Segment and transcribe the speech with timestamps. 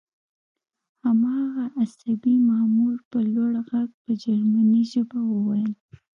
[1.03, 5.71] هماغه عصبي مامور په لوړ غږ په جرمني ژبه وویل